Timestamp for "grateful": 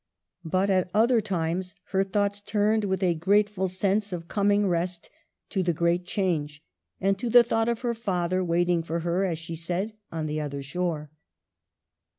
3.13-3.67